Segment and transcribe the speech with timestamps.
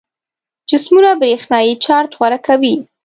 [0.69, 2.75] جسمونه برېښنايي چارج غوره کوي.